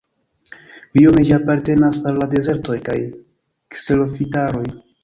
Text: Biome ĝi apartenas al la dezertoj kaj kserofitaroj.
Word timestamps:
Biome 0.95 1.25
ĝi 1.27 1.35
apartenas 1.37 2.01
al 2.13 2.19
la 2.23 2.29
dezertoj 2.35 2.81
kaj 2.89 2.99
kserofitaroj. 3.79 4.69